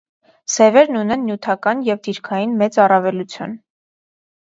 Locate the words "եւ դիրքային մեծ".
1.91-2.83